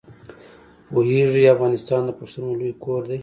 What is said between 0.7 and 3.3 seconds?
پوهېږې افغانستان د پښتنو لوی کور دی.